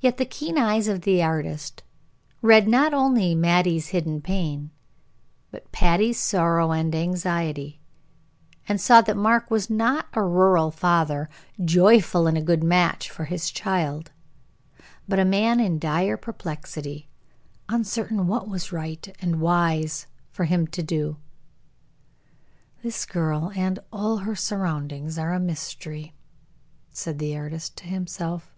[0.00, 1.84] Yet the keen eyes of the artist
[2.40, 4.70] read not only Mattie's hidden pain,
[5.52, 7.80] but Patty's sorrow and anxiety,
[8.68, 11.30] and saw that Mark was not a rural father,
[11.64, 14.10] joyful in a good match for his child,
[15.06, 17.08] but a man in dire perplexity,
[17.68, 21.16] uncertain what was right and wise for him to do.
[22.82, 26.12] "This girl and all her surroundings are a mystery,"
[26.90, 28.48] said the artist to himself.